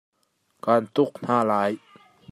Kaan 0.63 0.83
tuk 0.95 1.11
hna 1.21 1.37
lai. 1.49 1.73